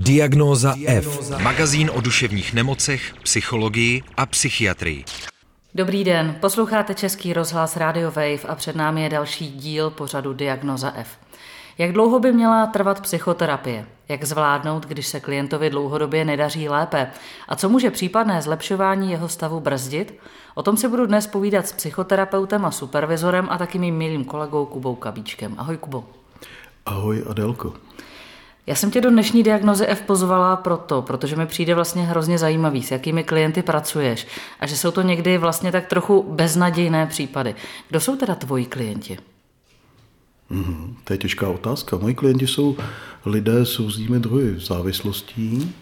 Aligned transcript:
Diagnóza 0.00 0.74
F. 0.86 1.30
Magazín 1.42 1.90
o 1.94 2.00
duševních 2.00 2.54
nemocech, 2.54 3.14
psychologii 3.22 4.02
a 4.16 4.26
psychiatrii. 4.26 5.04
Dobrý 5.74 6.04
den, 6.04 6.36
posloucháte 6.40 6.94
Český 6.94 7.32
rozhlas 7.32 7.76
Radio 7.76 8.10
Wave 8.10 8.42
a 8.48 8.54
před 8.54 8.76
námi 8.76 9.02
je 9.02 9.08
další 9.08 9.50
díl 9.50 9.90
pořadu 9.90 10.32
Diagnoza 10.32 10.92
F. 10.96 11.08
Jak 11.78 11.92
dlouho 11.92 12.18
by 12.18 12.32
měla 12.32 12.66
trvat 12.66 13.00
psychoterapie? 13.00 13.86
Jak 14.08 14.24
zvládnout, 14.24 14.86
když 14.86 15.06
se 15.06 15.20
klientovi 15.20 15.70
dlouhodobě 15.70 16.24
nedaří 16.24 16.68
lépe? 16.68 17.10
A 17.48 17.56
co 17.56 17.68
může 17.68 17.90
případné 17.90 18.42
zlepšování 18.42 19.10
jeho 19.10 19.28
stavu 19.28 19.60
brzdit? 19.60 20.18
O 20.54 20.62
tom 20.62 20.76
si 20.76 20.88
budu 20.88 21.06
dnes 21.06 21.26
povídat 21.26 21.66
s 21.66 21.72
psychoterapeutem 21.72 22.64
a 22.64 22.70
supervizorem 22.70 23.46
a 23.50 23.58
taky 23.58 23.78
mým 23.78 23.94
milým 23.94 24.24
kolegou 24.24 24.66
Kubou 24.66 24.94
Kabíčkem. 24.94 25.54
Ahoj 25.58 25.76
Kubo. 25.76 26.04
Ahoj 26.86 27.24
Adelko. 27.30 27.87
Já 28.68 28.74
jsem 28.74 28.90
tě 28.90 29.00
do 29.00 29.10
dnešní 29.10 29.42
diagnozy 29.42 29.86
F 29.86 30.02
pozvala 30.02 30.56
proto, 30.56 31.02
protože 31.02 31.36
mi 31.36 31.46
přijde 31.46 31.74
vlastně 31.74 32.02
hrozně 32.02 32.38
zajímavý, 32.38 32.82
s 32.82 32.90
jakými 32.90 33.24
klienty 33.24 33.62
pracuješ 33.62 34.26
a 34.60 34.66
že 34.66 34.76
jsou 34.76 34.90
to 34.90 35.02
někdy 35.02 35.38
vlastně 35.38 35.72
tak 35.72 35.86
trochu 35.86 36.26
beznadějné 36.32 37.06
případy. 37.06 37.54
Kdo 37.88 38.00
jsou 38.00 38.16
teda 38.16 38.34
tvoji 38.34 38.66
klienti? 38.66 39.18
Mm, 40.50 40.96
to 41.04 41.12
je 41.12 41.18
těžká 41.18 41.48
otázka. 41.48 41.96
Moji 41.96 42.14
klienti 42.14 42.46
jsou 42.46 42.76
lidé 43.26 43.66
s 43.66 43.78
různými 43.78 44.20
druhy 44.20 44.54
závislostí. 44.60 45.74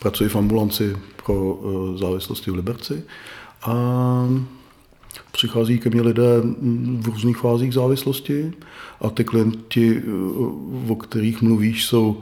Pracuji 0.00 0.28
v 0.30 0.36
ambulanci 0.36 0.96
pro 1.24 1.34
uh, 1.34 1.96
závislosti 1.96 2.50
v 2.50 2.54
Liberci 2.54 3.02
a 3.62 3.74
přichází 5.32 5.78
ke 5.78 5.90
mně 5.90 6.02
lidé 6.02 6.40
v 7.00 7.06
různých 7.06 7.36
fázích 7.36 7.74
závislosti 7.74 8.52
a 9.00 9.10
ty 9.10 9.24
klienti, 9.24 10.02
o 10.88 10.96
kterých 10.96 11.42
mluvíš, 11.42 11.86
jsou, 11.86 12.20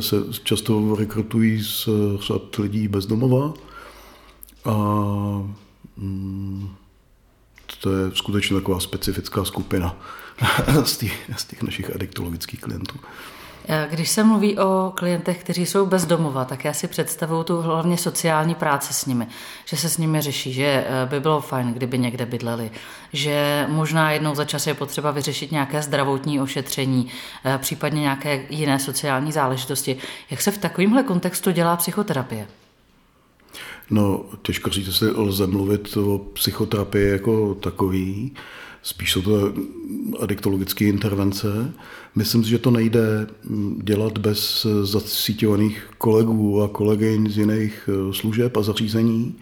se 0.00 0.16
často 0.44 0.96
rekrutují 0.98 1.64
z 1.64 1.88
řad 2.20 2.56
lidí 2.58 2.88
bezdomova 2.88 3.54
a 4.64 4.74
mm, 5.96 6.68
to 7.80 7.92
je 7.96 8.10
skutečně 8.14 8.56
taková 8.56 8.80
specifická 8.80 9.44
skupina 9.44 9.96
z 10.84 10.96
těch, 10.96 11.30
z 11.36 11.44
těch 11.44 11.62
našich 11.62 11.94
adiktologických 11.94 12.60
klientů. 12.60 12.98
Když 13.90 14.10
se 14.10 14.24
mluví 14.24 14.58
o 14.58 14.92
klientech, 14.94 15.40
kteří 15.40 15.66
jsou 15.66 15.86
bezdomova, 15.86 16.44
tak 16.44 16.64
já 16.64 16.72
si 16.72 16.88
představuju 16.88 17.42
tu 17.42 17.60
hlavně 17.60 17.96
sociální 17.96 18.54
práci 18.54 18.94
s 18.94 19.06
nimi, 19.06 19.26
že 19.64 19.76
se 19.76 19.88
s 19.88 19.98
nimi 19.98 20.20
řeší, 20.20 20.52
že 20.52 20.64
eh, 20.64 21.06
by 21.06 21.20
bylo 21.20 21.40
fajn, 21.40 21.72
kdyby 21.72 21.98
někde 21.98 22.26
bydleli, 22.26 22.70
že 23.12 23.66
možná 23.68 24.12
jednou 24.12 24.34
za 24.34 24.44
čas 24.44 24.66
je 24.66 24.74
potřeba 24.74 25.10
vyřešit 25.10 25.52
nějaké 25.52 25.82
zdravotní 25.82 26.40
ošetření, 26.40 27.06
eh, 27.44 27.58
případně 27.58 28.00
nějaké 28.00 28.42
jiné 28.50 28.78
sociální 28.78 29.32
záležitosti. 29.32 29.96
Jak 30.30 30.40
se 30.40 30.50
v 30.50 30.58
takovémhle 30.58 31.02
kontextu 31.02 31.50
dělá 31.50 31.76
psychoterapie? 31.76 32.46
No, 33.90 34.24
těžko 34.42 34.70
říct, 34.70 34.86
jestli 34.86 35.10
lze 35.10 35.46
mluvit 35.46 35.96
o 35.96 36.18
psychoterapii 36.18 37.08
jako 37.10 37.54
takový. 37.54 38.32
Spíš 38.82 39.12
jsou 39.12 39.22
to 39.22 39.52
adiktologické 40.20 40.84
intervence. 40.84 41.72
Myslím 42.14 42.44
si, 42.44 42.50
že 42.50 42.58
to 42.58 42.70
nejde 42.70 43.26
dělat 43.82 44.18
bez 44.18 44.66
zasíťovaných 44.82 45.90
kolegů 45.98 46.62
a 46.62 46.68
kolegyň 46.68 47.30
z 47.30 47.38
jiných 47.38 47.88
eh, 47.88 48.14
služeb 48.14 48.56
a 48.56 48.62
zařízení. 48.62 49.36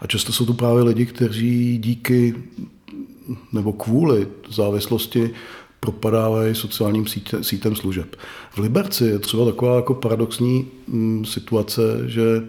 A 0.00 0.06
často 0.06 0.32
jsou 0.32 0.46
to 0.46 0.52
právě 0.52 0.82
lidi, 0.82 1.06
kteří 1.06 1.78
díky 1.78 2.34
nebo 3.52 3.72
kvůli 3.72 4.28
závislosti 4.50 5.30
propadávají 5.80 6.54
sociálním 6.54 7.04
sítem 7.42 7.76
služeb. 7.76 8.16
V 8.50 8.58
Liberci 8.58 9.04
je 9.04 9.18
třeba 9.18 9.44
taková 9.44 9.76
jako 9.76 9.94
paradoxní 9.94 10.66
mm, 10.88 11.24
situace, 11.24 11.82
že 12.06 12.46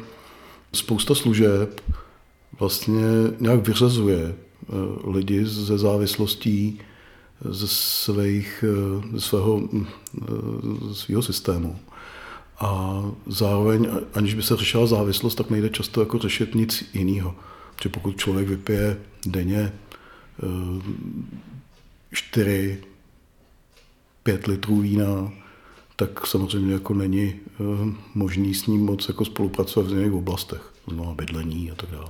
spousta 0.73 1.15
služeb 1.15 1.81
vlastně 2.59 3.03
nějak 3.39 3.67
vyřazuje 3.67 4.35
lidi 5.03 5.45
ze 5.45 5.77
závislostí 5.77 6.79
ze, 7.41 7.67
svých, 7.67 8.63
eh, 8.67 9.17
ze 9.17 9.21
svého, 9.21 9.57
hm, 9.57 9.87
eh, 9.87 10.87
ze 10.87 10.95
svého 10.95 11.21
systému. 11.21 11.79
A 12.59 13.03
zároveň, 13.27 13.87
aniž 14.13 14.33
by 14.33 14.43
se 14.43 14.55
řešila 14.57 14.85
závislost, 14.85 15.35
tak 15.35 15.49
nejde 15.49 15.69
často 15.69 16.01
jako 16.01 16.17
řešit 16.17 16.55
nic 16.55 16.83
jiného. 16.93 17.35
Protože 17.75 17.89
pokud 17.89 18.17
člověk 18.17 18.47
vypije 18.47 18.97
denně 19.25 19.73
4, 22.11 22.77
5 24.23 24.47
litrů 24.47 24.81
vína, 24.81 25.31
tak 25.99 26.27
samozřejmě 26.27 26.73
jako 26.73 26.93
není 26.93 27.33
uh, 27.59 27.67
možný 28.15 28.53
s 28.53 28.67
ním 28.67 28.85
moc 28.85 29.07
jako 29.07 29.25
spolupracovat 29.25 29.89
v 29.89 29.97
jiných 29.97 30.13
oblastech, 30.13 30.73
znamená 30.87 31.13
bydlení 31.13 31.71
a 31.71 31.75
tak 31.75 31.89
dále. 31.91 32.07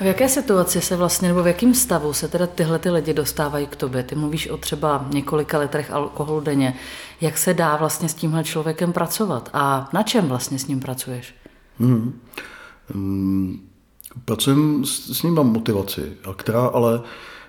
A 0.00 0.04
v 0.04 0.06
jaké 0.06 0.28
situaci 0.28 0.80
se 0.80 0.96
vlastně, 0.96 1.28
nebo 1.28 1.42
v 1.42 1.46
jakém 1.46 1.74
stavu 1.74 2.12
se 2.12 2.28
teda 2.28 2.46
tyhle 2.46 2.78
ty 2.78 2.90
lidi 2.90 3.14
dostávají 3.14 3.66
k 3.66 3.76
tobě? 3.76 4.02
Ty 4.02 4.14
mluvíš 4.14 4.48
o 4.48 4.56
třeba 4.56 5.06
několika 5.10 5.58
litrech 5.58 5.90
alkoholu 5.90 6.40
denně. 6.40 6.74
Jak 7.20 7.38
se 7.38 7.54
dá 7.54 7.76
vlastně 7.76 8.08
s 8.08 8.14
tímhle 8.14 8.44
člověkem 8.44 8.92
pracovat? 8.92 9.50
A 9.52 9.88
na 9.92 10.02
čem 10.02 10.28
vlastně 10.28 10.58
s 10.58 10.66
ním 10.66 10.80
pracuješ? 10.80 11.34
Hmm. 11.78 12.20
Hmm. 12.94 13.68
Pracujem 14.24 14.84
s, 14.84 15.18
s 15.18 15.22
ním 15.22 15.34
mám 15.34 15.52
motivaci, 15.52 16.16
a 16.24 16.34
která 16.34 16.66
ale 16.66 17.00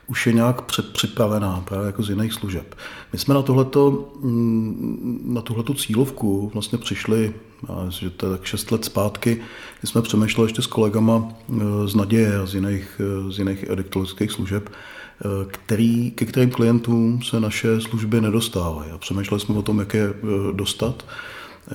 už 0.09 0.27
je 0.27 0.33
nějak 0.33 0.61
předpřipravená 0.61 1.63
právě 1.65 1.85
jako 1.85 2.03
z 2.03 2.09
jiných 2.09 2.33
služeb. 2.33 2.75
My 3.13 3.19
jsme 3.19 3.33
na 3.33 3.41
tohleto, 3.41 4.11
mm, 4.21 5.21
na 5.25 5.41
tuhletu 5.41 5.73
cílovku 5.73 6.51
vlastně 6.53 6.77
přišli, 6.77 7.33
že 7.89 8.09
to 8.09 8.25
je 8.25 8.31
tak 8.37 8.45
šest 8.45 8.71
let 8.71 8.85
zpátky, 8.85 9.41
kdy 9.79 9.87
jsme 9.87 10.01
přemýšleli 10.01 10.49
ještě 10.49 10.61
s 10.61 10.67
kolegama 10.67 11.29
e, 11.49 11.87
z 11.87 11.95
Naděje 11.95 12.39
a 12.39 12.45
z 12.45 12.55
jiných, 12.55 13.01
e, 13.01 13.31
z 13.31 13.39
jiných 13.39 13.69
ediktologických 13.69 14.31
služeb, 14.31 14.69
e, 14.69 15.45
který, 15.47 16.11
ke 16.11 16.25
kterým 16.25 16.49
klientům 16.49 17.21
se 17.21 17.39
naše 17.39 17.81
služby 17.81 18.21
nedostávají. 18.21 18.91
A 18.91 18.97
přemýšleli 18.97 19.41
jsme 19.41 19.55
o 19.55 19.61
tom, 19.61 19.79
jak 19.79 19.93
je 19.93 20.13
dostat 20.51 21.05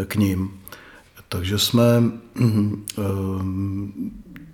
k 0.07 0.15
ním. 0.17 0.51
Takže 1.29 1.59
jsme 1.59 2.13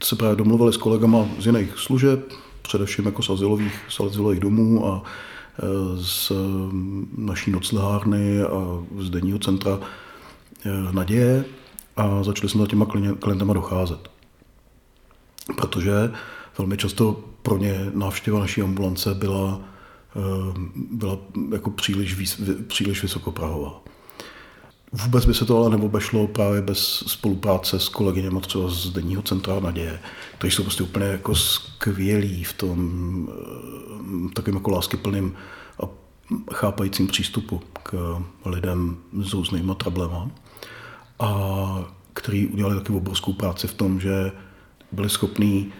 se 0.03 0.17
právě 0.17 0.37
domluvili 0.37 0.73
s 0.73 0.77
kolegama 0.77 1.29
z 1.39 1.47
jiných 1.47 1.73
služeb, 1.77 2.33
především 2.71 3.07
jako 3.07 3.23
z 3.23 3.31
azylových, 3.31 3.81
z 3.89 4.01
azylových 4.01 4.41
domů 4.41 4.87
a 4.87 5.03
e, 5.03 5.63
z 5.97 6.33
naší 7.17 7.51
noclehárny 7.51 8.43
a 8.43 8.85
z 8.99 9.11
denního 9.11 9.39
centra 9.39 9.79
e, 10.65 10.93
Naděje 10.93 11.45
a 11.97 12.23
začali 12.23 12.49
jsme 12.49 12.61
za 12.61 12.67
těma 12.67 12.87
klientama 13.19 13.55
docházet. 13.55 14.11
Protože 15.57 15.93
velmi 16.59 16.77
často 16.77 17.25
pro 17.43 17.59
ně 17.59 17.91
návštěva 17.95 18.41
naší 18.41 18.63
ambulance 18.63 19.15
byla, 19.15 19.61
e, 20.17 20.21
byla 20.91 21.19
jako 21.53 21.71
příliš, 21.71 22.33
příliš 22.67 23.03
vysokoprahová. 23.03 23.83
Vůbec 24.93 25.27
by 25.27 25.35
se 25.35 25.45
to 25.45 25.59
ale 25.59 25.71
neobešlo 25.71 26.27
právě 26.27 26.63
bez 26.63 26.79
spolupráce 27.07 27.81
s 27.81 27.89
kolegyněmi 27.89 28.41
třeba 28.41 28.69
z 28.69 28.91
denního 28.91 29.23
centra 29.23 29.61
Naděje, 29.61 30.01
kteří 30.39 30.51
jsou 30.51 30.63
prostě 30.63 30.83
úplně 30.83 31.07
jako 31.07 31.35
skvělí 31.35 32.45
v 32.45 32.53
tom 32.53 33.29
eh, 33.31 34.35
takovým 34.35 34.57
jako 34.57 34.71
láskyplným 34.71 35.35
a 35.83 35.89
chápajícím 36.55 37.07
přístupu 37.07 37.61
k 37.83 38.23
lidem 38.45 38.97
s 39.23 39.33
různýma 39.33 39.75
trablema 39.75 40.31
a 41.19 41.31
který 42.13 42.47
udělali 42.47 42.77
taky 42.77 42.93
obrovskou 42.93 43.33
práci 43.33 43.67
v 43.67 43.75
tom, 43.75 44.01
že 44.01 44.33
byli 44.93 45.11
schopní 45.11 45.73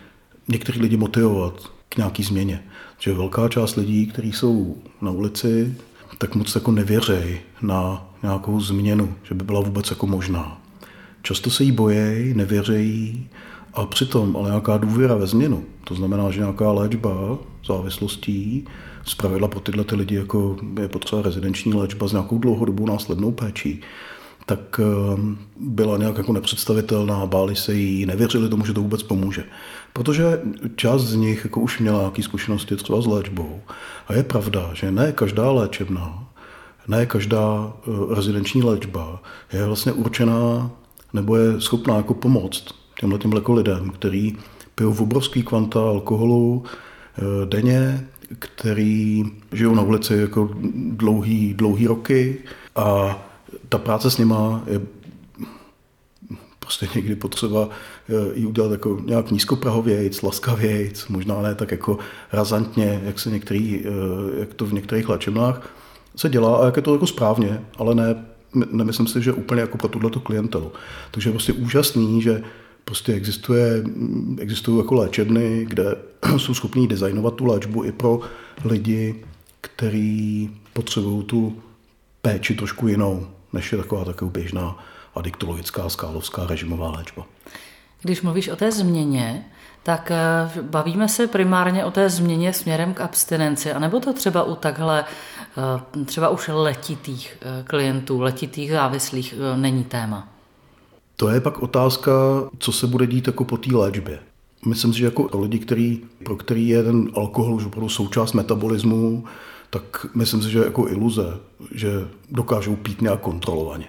některý 0.49 0.81
lidi 0.81 0.97
motivovat 0.97 1.73
k 1.89 1.97
nějaký 1.97 2.23
změně. 2.23 2.65
Že 2.99 3.15
velká 3.15 3.49
část 3.49 3.77
lidí, 3.77 4.07
kteří 4.07 4.33
jsou 4.33 4.83
na 5.01 5.11
ulici, 5.11 5.77
tak 6.19 6.35
moc 6.35 6.55
jako 6.55 6.73
nevěřej 6.73 7.41
na 7.63 8.10
nějakou 8.23 8.61
změnu, 8.61 9.15
že 9.23 9.35
by 9.35 9.45
byla 9.45 9.61
vůbec 9.61 9.91
jako 9.91 10.07
možná. 10.07 10.61
Často 11.23 11.51
se 11.51 11.65
jí 11.65 11.73
bojejí, 11.73 12.35
nevěřejí 12.35 13.29
a 13.75 13.87
přitom 13.87 14.37
ale 14.37 14.49
nějaká 14.49 14.77
důvěra 14.77 15.15
ve 15.15 15.27
změnu, 15.27 15.65
to 15.85 15.95
znamená, 15.95 16.31
že 16.31 16.41
nějaká 16.41 16.73
léčba 16.73 17.39
závislostí, 17.67 18.65
zpravidla 19.05 19.49
pro 19.49 19.61
tyhle 19.61 19.85
ty 19.85 19.97
lidi 19.97 20.15
jako 20.17 20.57
je 20.81 20.89
potřeba 20.89 21.23
rezidenční 21.23 21.75
léčba 21.75 22.09
s 22.09 22.13
nějakou 22.13 22.39
dlouhodobou 22.39 22.87
následnou 22.87 23.33
péčí, 23.33 23.81
tak 24.47 24.81
ehm, 24.81 25.39
byla 25.61 25.97
nějak 25.97 26.19
jako 26.19 26.33
nepředstavitelná, 26.33 27.27
báli 27.27 27.57
se 27.57 27.75
jí, 27.75 28.07
nevěřili 28.07 28.49
tomu, 28.49 28.67
že 28.67 28.73
to 28.73 28.81
vůbec 28.81 29.03
pomůže. 29.03 29.45
Protože 29.93 30.41
část 30.77 31.03
z 31.03 31.15
nich 31.15 31.45
jako 31.45 31.61
už 31.61 31.79
měla 31.79 31.99
nějaké 31.99 32.23
zkušenosti 32.23 32.77
třeba 32.77 33.03
s 33.03 33.07
léčbou. 33.07 33.61
A 34.09 34.15
je 34.15 34.23
pravda, 34.23 34.71
že 34.75 34.91
ne 34.91 35.13
každá 35.13 35.51
léčebná, 35.51 36.30
ne 36.89 37.07
každá 37.07 37.73
eh, 37.73 38.15
rezidenční 38.15 38.63
léčba 38.63 39.23
je 39.53 39.67
vlastně 39.67 39.93
určená 39.93 40.71
nebo 41.13 41.37
je 41.37 41.61
schopná 41.61 41.97
jako 41.97 42.15
pomoct 42.15 42.65
těmhle 43.01 43.19
těm 43.19 43.33
lidem, 43.49 43.91
který 43.91 44.37
pijou 44.75 44.93
v 44.93 45.01
obrovský 45.01 45.43
kvanta 45.43 45.81
alkoholu 45.81 46.65
eh, 46.65 47.47
denně, 47.47 48.09
který 48.39 49.25
žijou 49.53 49.75
na 49.75 49.83
ulici 49.83 50.15
jako 50.15 50.51
dlouhý, 50.75 51.55
dlouhý 51.55 51.87
roky 51.87 52.39
a 52.77 53.19
ta 53.69 53.79
práce 53.79 54.11
s 54.11 54.19
nima 54.19 54.63
je 54.67 54.81
prostě 56.59 56.89
někdy 56.95 57.17
potřeba 57.17 57.69
eh, 58.09 58.13
ji 58.35 58.47
udělat 58.47 58.71
jako 58.71 59.01
nějak 59.05 59.31
nízkoprahovějc, 59.31 60.23
laskavějc, 60.23 61.09
možná 61.09 61.43
ne 61.43 61.55
tak 61.55 61.71
jako 61.71 61.99
razantně, 62.33 63.01
jak, 63.05 63.21
se 63.21 63.31
některý, 63.31 63.85
jak 64.39 64.55
to 64.55 64.67
v 64.67 64.73
některých 64.73 65.09
léčebnách 65.09 65.80
se 66.21 66.29
dělá 66.29 66.57
a 66.57 66.65
jak 66.65 66.77
je 66.77 66.83
to 66.83 66.93
jako 66.93 67.07
správně, 67.07 67.61
ale 67.79 67.95
ne, 67.95 68.25
nemyslím 68.71 69.07
si, 69.07 69.23
že 69.23 69.33
úplně 69.33 69.61
jako 69.61 69.79
pro 69.79 69.89
tuto 69.89 70.21
klientelu. 70.21 70.73
Takže 71.11 71.29
je 71.29 71.33
prostě 71.33 71.53
úžasný, 71.53 72.23
že 72.23 72.43
prostě 72.85 73.13
existuje, 73.13 73.85
existují 74.39 74.79
jako 74.79 74.95
léčebny, 74.95 75.67
kde 75.69 75.97
jsou 76.37 76.55
schopní 76.55 76.89
designovat 76.89 77.35
tu 77.35 77.47
léčbu 77.47 77.85
i 77.85 77.93
pro 77.93 78.21
lidi, 78.65 79.25
kteří 79.61 80.51
potřebují 80.73 81.25
tu 81.25 81.57
péči 82.23 82.55
trošku 82.55 82.89
jinou, 82.89 83.27
než 83.53 83.73
je 83.73 83.79
taková 83.79 84.05
taková 84.05 84.31
běžná 84.31 84.79
adiktologická, 85.15 85.89
skálovská 85.89 86.47
režimová 86.47 86.91
léčba. 86.91 87.27
Když 88.03 88.23
mluvíš 88.23 88.49
o 88.49 88.57
té 88.57 88.73
změně, 88.73 89.45
tak 89.83 90.11
eh, 90.11 90.51
bavíme 90.63 91.09
se 91.09 91.27
primárně 91.27 91.85
o 91.85 91.91
té 91.91 92.11
změně 92.11 92.53
směrem 92.53 92.95
k 92.95 93.01
abstinenci, 93.01 93.73
anebo 93.73 94.01
to 94.01 94.13
třeba 94.13 94.43
u 94.43 94.55
takhle 94.55 95.05
eh, 95.05 96.05
třeba 96.05 96.29
už 96.29 96.51
letitých 96.53 97.39
eh, 97.41 97.65
klientů, 97.67 98.21
letitých 98.21 98.71
závislých 98.71 99.35
není 99.57 99.85
téma? 99.85 100.29
To 101.17 101.29
je 101.29 101.41
pak 101.41 101.63
otázka, 101.63 102.13
co 102.59 102.73
se 102.73 102.87
bude 102.87 103.07
dít 103.07 103.27
jako 103.27 103.45
po 103.45 103.57
té 103.57 103.77
léčbě. 103.77 104.19
Myslím 104.67 104.93
si, 104.93 104.99
že 104.99 105.05
jako 105.05 105.41
lidi, 105.41 105.59
který, 105.59 106.03
pro 106.25 106.37
který 106.37 106.69
je 106.69 106.83
ten 106.83 107.09
alkohol 107.17 107.55
už 107.55 107.65
opravdu 107.65 107.89
součást 107.89 108.33
metabolismu, 108.33 109.25
tak 109.71 110.07
myslím 110.15 110.43
si, 110.43 110.51
že 110.51 110.59
jako 110.59 110.89
iluze, 110.89 111.39
že 111.75 111.91
dokážou 112.31 112.77
pít 112.77 113.03
nějak 113.03 113.21
kontrolovaně. 113.21 113.87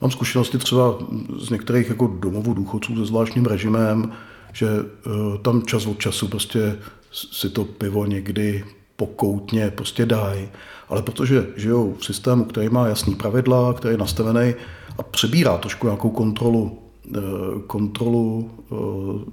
Mám 0.00 0.10
zkušenosti 0.10 0.58
třeba 0.58 0.98
z 1.38 1.50
některých 1.50 1.88
jako 1.88 2.06
domovů 2.06 2.54
důchodců 2.54 2.96
se 2.96 3.04
zvláštním 3.04 3.46
režimem, 3.46 4.12
že 4.52 4.66
uh, 4.70 5.38
tam 5.38 5.62
čas 5.62 5.86
od 5.86 5.98
času 5.98 6.28
prostě 6.28 6.78
si 7.12 7.50
to 7.50 7.64
pivo 7.64 8.06
někdy 8.06 8.64
pokoutně 8.96 9.70
prostě 9.70 10.06
dají, 10.06 10.48
ale 10.88 11.02
protože 11.02 11.46
žijou 11.56 11.94
v 11.98 12.04
systému, 12.04 12.44
který 12.44 12.68
má 12.68 12.86
jasný 12.86 13.14
pravidla, 13.14 13.74
který 13.74 13.94
je 13.94 13.98
nastavený 13.98 14.54
a 14.98 15.02
přebírá 15.02 15.58
trošku 15.58 15.86
nějakou 15.86 16.10
kontrolu, 16.10 16.78
uh, 17.16 17.60
kontrolu 17.66 18.50
uh, 18.68 18.78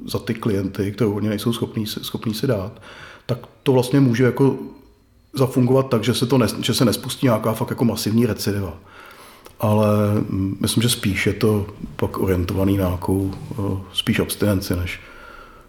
za 0.06 0.20
ty 0.20 0.34
klienty, 0.34 0.92
kterou 0.92 1.14
oni 1.14 1.30
nejsou 1.30 1.54
schopní, 1.54 1.86
schopní 1.88 2.34
si 2.34 2.48
dát, 2.48 2.82
tak 3.26 3.40
to 3.64 3.74
vlastně 3.74 4.00
může 4.00 4.24
jako 4.24 4.56
zafungovat 5.34 5.90
tak, 5.90 6.04
že 6.04 6.14
se, 6.14 6.26
to 6.26 6.38
ne, 6.38 6.48
že 6.62 6.74
se 6.74 6.86
nespustí 6.86 7.26
nějaká 7.26 7.54
fakt 7.54 7.70
jako 7.70 7.86
masivní 7.86 8.26
recidiva 8.26 8.80
ale 9.60 9.88
myslím, 10.60 10.84
že 10.84 10.90
spíš 10.90 11.28
je 11.28 11.34
to 11.34 11.66
pak 11.96 12.18
orientovaný 12.18 12.78
na 12.78 12.86
nějakou 12.86 13.34
spíš 13.94 14.20
abstinenci 14.20 14.76
než 14.76 15.00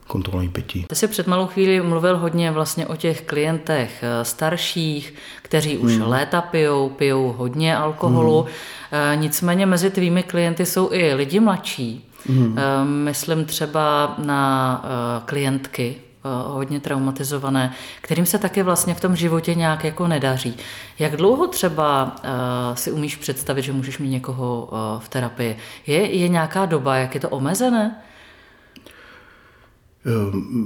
kontrolní 0.07 0.49
pití. 0.49 0.85
Ty 0.89 0.95
jsi 0.95 1.09
před 1.09 1.27
malou 1.27 1.47
chvíli 1.47 1.81
mluvil 1.81 2.19
hodně 2.19 2.51
vlastně 2.51 2.87
o 2.87 2.97
těch 2.97 3.23
klientech 3.23 4.03
e, 4.03 4.25
starších, 4.25 5.15
kteří 5.43 5.79
už 5.79 5.93
hmm. 5.93 6.09
léta 6.09 6.41
pijou, 6.41 6.89
pijou 6.89 7.33
hodně 7.33 7.77
alkoholu. 7.77 8.47
Hmm. 8.91 9.21
Nicméně 9.21 9.67
mezi 9.67 9.91
tvými 9.91 10.23
klienty 10.23 10.67
jsou 10.67 10.93
i 10.93 11.15
lidi 11.15 11.41
mladší. 11.41 12.05
Hmm. 12.27 12.57
Myslím 12.85 13.45
třeba 13.45 14.15
na 14.19 15.23
klientky 15.25 15.97
Eh, 15.97 16.08
hodně 16.47 16.81
traumatizované, 16.81 17.75
kterým 18.01 18.27
se 18.27 18.39
taky 18.39 18.63
vlastně 18.63 18.95
v 18.95 19.01
tom 19.01 19.17
životě 19.17 19.55
nějak 19.55 19.85
jako 19.85 20.09
nedaří. 20.09 20.57
Jak 20.99 21.17
dlouho 21.17 21.47
třeba 21.47 22.05
uh, 22.25 22.75
si 22.75 22.93
umíš 22.93 23.17
představit, 23.17 23.63
že 23.63 23.73
můžeš 23.73 23.99
mít 23.99 24.09
někoho 24.09 24.69
uh, 24.73 24.79
v 25.01 25.09
terapii? 25.09 25.57
Je, 25.87 26.17
je 26.17 26.29
nějaká 26.29 26.67
doba, 26.67 26.97
jak 26.97 27.15
je 27.15 27.21
to 27.21 27.29
omezené? 27.29 28.03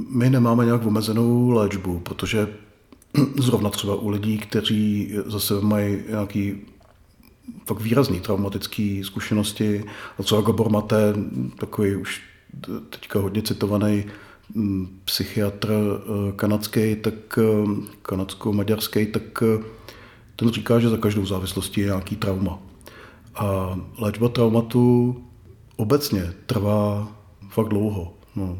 My 0.09 0.31
nemáme 0.31 0.65
nějak 0.65 0.87
omezenou 0.87 1.51
léčbu, 1.51 1.99
protože 1.99 2.49
zrovna 3.39 3.71
třeba 3.71 3.95
u 3.95 4.09
lidí, 4.09 4.39
kteří 4.39 5.13
zase 5.27 5.55
mají 5.61 5.99
nějaký 6.09 6.61
fakt 7.67 7.81
výrazný 7.81 8.21
traumatický 8.21 9.05
zkušenosti, 9.05 9.85
a 10.19 10.23
třeba 10.23 10.41
Gabor 10.41 10.71
Mate, 10.71 11.15
takový 11.59 11.97
už 11.97 12.23
teďka 12.91 13.19
hodně 13.19 13.43
citovaný 13.43 14.05
psychiatr 15.05 15.71
eh, 15.73 16.33
kanadský, 16.33 16.97
tak 16.97 17.39
eh, 17.39 17.43
kanadsko-maďarský, 18.03 19.07
tak 19.07 19.43
eh, 19.43 19.65
ten 20.37 20.49
říká, 20.49 20.81
že 20.81 20.89
za 20.89 20.97
každou 20.97 21.27
závislostí 21.27 21.81
je 21.81 21.87
nějaký 21.87 22.17
trauma. 22.17 22.59
A 23.35 23.79
léčba 23.99 24.29
traumatu 24.29 25.17
obecně 25.77 26.35
trvá 26.47 27.09
fakt 27.49 27.69
dlouho. 27.69 28.13
No. 28.37 28.59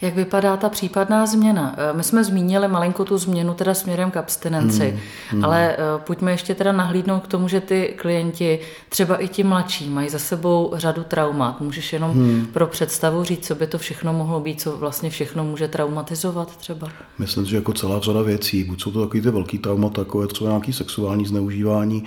Jak 0.00 0.14
vypadá 0.14 0.56
ta 0.56 0.68
případná 0.68 1.26
změna? 1.26 1.74
Eh, 1.76 1.96
my 1.96 2.04
jsme 2.04 2.24
zmínili 2.24 2.68
malinko 2.68 3.04
tu 3.04 3.18
změnu 3.18 3.54
teda 3.54 3.74
směrem 3.74 4.10
k 4.10 4.16
abstinenci, 4.16 4.90
hmm, 4.90 5.00
hmm. 5.30 5.44
ale 5.44 5.72
eh, 5.72 5.76
pojďme 5.98 6.30
ještě 6.30 6.54
teda 6.54 6.72
nahlídnout 6.72 7.20
k 7.20 7.28
tomu, 7.28 7.48
že 7.48 7.60
ty 7.60 7.94
klienti, 7.96 8.58
třeba 8.88 9.16
i 9.16 9.28
ti 9.28 9.44
mladší, 9.44 9.88
mají 9.90 10.08
za 10.08 10.18
sebou 10.18 10.72
řadu 10.74 11.04
traumat. 11.04 11.60
Můžeš 11.60 11.92
jenom 11.92 12.10
hmm. 12.10 12.46
pro 12.52 12.66
představu 12.66 13.24
říct, 13.24 13.46
co 13.46 13.54
by 13.54 13.66
to 13.66 13.78
všechno 13.78 14.12
mohlo 14.12 14.40
být, 14.40 14.60
co 14.60 14.76
vlastně 14.76 15.10
všechno 15.10 15.44
může 15.44 15.68
traumatizovat 15.68 16.56
třeba? 16.56 16.88
Myslím, 17.18 17.46
že 17.46 17.56
jako 17.56 17.72
celá 17.72 18.00
řada 18.00 18.22
věcí, 18.22 18.64
buď 18.64 18.82
jsou 18.82 18.90
to 18.90 19.00
takový 19.00 19.20
ty 19.20 19.30
velký 19.30 19.58
traumata, 19.58 20.00
jako 20.00 20.22
je 20.22 20.28
třeba 20.28 20.50
nějaký 20.50 20.72
sexuální 20.72 21.26
zneužívání, 21.26 22.04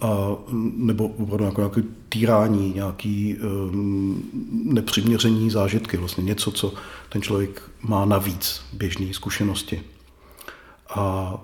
a, 0.00 0.08
nebo 0.76 1.08
opravdu 1.08 1.44
jako 1.44 1.60
nějaké 1.60 1.82
týrání, 2.08 2.72
nějaký 2.74 3.36
um, 3.36 4.30
nepřiměření 4.64 5.50
zážitky, 5.50 5.96
vlastně 5.96 6.24
něco, 6.24 6.52
co 6.52 6.74
ten 7.08 7.22
člověk 7.22 7.70
má 7.82 8.04
navíc 8.04 8.62
běžné 8.72 9.14
zkušenosti. 9.14 9.82
A 10.88 11.34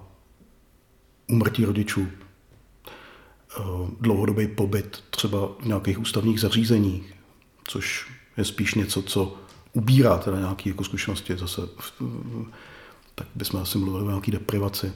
umrtí 1.27 1.65
rodičů, 1.65 2.01
uh, 2.01 3.91
dlouhodobý 4.01 4.47
pobyt 4.47 5.05
třeba 5.11 5.49
v 5.61 5.67
nějakých 5.67 6.01
ústavních 6.01 6.41
zařízeních, 6.41 7.15
což 7.69 8.13
je 8.37 8.45
spíš 8.45 8.75
něco, 8.75 9.03
co 9.03 9.37
ubírá 9.73 10.19
teda 10.19 10.39
nějaké 10.39 10.69
jako 10.69 10.85
zkušenosti 10.85 11.37
zase, 11.37 11.63
tak 13.15 13.27
bychom 13.35 13.61
asi 13.61 13.79
mluvili 13.79 14.05
o 14.05 14.09
nějaké 14.09 14.33
deprivaci. 14.33 14.93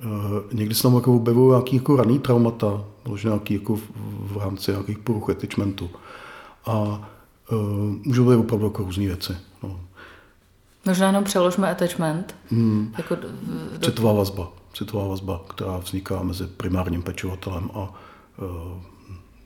Eh, 0.00 0.06
někdy 0.52 0.74
se 0.74 0.82
tam 0.82 0.94
jako 0.94 1.14
objevují 1.14 1.50
nějaký 1.50 1.76
jako 1.76 1.96
raný 1.96 2.18
traumata, 2.18 2.84
možná 3.04 3.30
nějaký 3.30 3.54
jako 3.54 3.76
v 3.96 4.36
rámci 4.36 4.70
nějakých 4.70 4.98
poruch 4.98 5.30
attachmentu. 5.30 5.90
A 6.66 6.72
uh, 7.52 7.58
můžou 8.04 8.30
být 8.30 8.36
opravdu 8.36 8.66
jako 8.66 8.82
různé 8.82 9.06
věci. 9.06 9.36
No. 9.62 9.80
Možná 10.86 11.06
jenom 11.06 11.24
přeložme 11.24 11.70
attachment. 11.70 12.36
Hmm. 12.50 12.94
Jako 12.98 13.14
do... 13.14 13.28
Citová 13.80 14.12
vazba. 14.12 14.52
Citová 14.72 15.06
vazba, 15.08 15.40
která 15.48 15.78
vzniká 15.78 16.22
mezi 16.22 16.46
primárním 16.46 17.02
pečovatelem 17.02 17.70
a 17.74 17.80
uh, 17.80 18.82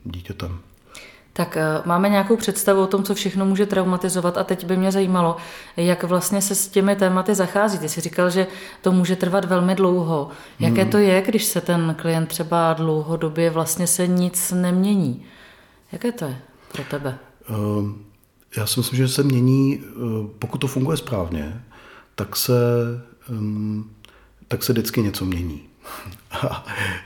dítětem. 0.05 0.59
Tak 1.39 1.57
eh, 1.57 1.81
máme 1.85 2.09
nějakou 2.09 2.37
představu 2.37 2.81
o 2.81 2.87
tom, 2.87 3.03
co 3.03 3.15
všechno 3.15 3.45
může 3.45 3.65
traumatizovat 3.65 4.37
a 4.37 4.43
teď 4.43 4.65
by 4.65 4.77
mě 4.77 4.91
zajímalo, 4.91 5.35
jak 5.77 6.03
vlastně 6.03 6.41
se 6.41 6.55
s 6.55 6.67
těmi 6.67 6.95
tématy 6.95 7.35
zachází. 7.35 7.79
Ty 7.79 7.89
jsi 7.89 8.01
říkal, 8.01 8.29
že 8.29 8.47
to 8.81 8.91
může 8.91 9.15
trvat 9.15 9.45
velmi 9.45 9.75
dlouho. 9.75 10.29
Jaké 10.59 10.81
hmm. 10.81 10.91
to 10.91 10.97
je, 10.97 11.21
když 11.21 11.45
se 11.45 11.61
ten 11.61 11.95
klient 12.01 12.25
třeba 12.25 12.73
dlouhodobě 12.73 13.49
vlastně 13.49 13.87
se 13.87 14.07
nic 14.07 14.51
nemění? 14.51 15.25
Jaké 15.91 16.11
to 16.11 16.25
je 16.25 16.37
pro 16.71 16.83
tebe? 16.83 17.17
Ehm, 17.49 18.05
já 18.57 18.65
si 18.65 18.79
myslím, 18.79 18.97
že 18.97 19.07
se 19.07 19.23
mění, 19.23 19.83
eh, 19.83 19.93
pokud 20.39 20.57
to 20.57 20.67
funguje 20.67 20.97
správně, 20.97 21.63
tak 22.15 22.35
se, 22.35 22.53
ehm, 23.29 23.89
tak 24.47 24.63
se 24.63 24.73
vždycky 24.73 25.01
něco 25.01 25.25
mění. 25.25 25.61